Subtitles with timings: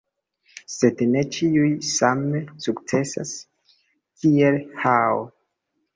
[0.75, 3.35] Sed ne ĉiuj same sukcesas
[3.77, 5.25] kiel Hao.